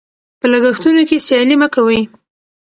[0.39, 1.99] په لګښتونو کې سیالي مه کوئ.